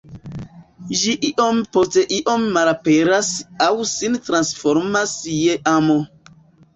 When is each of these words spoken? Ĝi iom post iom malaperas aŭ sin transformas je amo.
Ĝi 0.99 1.11
iom 1.27 1.57
post 1.75 1.97
iom 2.15 2.47
malaperas 2.55 3.29
aŭ 3.65 3.67
sin 3.91 4.17
transformas 4.31 5.13
je 5.41 5.59
amo. 5.73 5.99